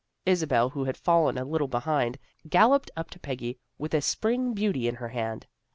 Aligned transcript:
Isabel, 0.25 0.71
who 0.71 0.85
had 0.85 0.97
fallen 0.97 1.37
a 1.37 1.45
little 1.45 1.67
behind, 1.67 2.17
galloped 2.49 2.89
up 2.97 3.11
to 3.11 3.19
Peggy 3.19 3.59
with 3.77 3.93
a 3.93 4.01
spring 4.01 4.55
beauty 4.55 4.87
in 4.87 4.95
her 4.95 5.09
hand. 5.09 5.45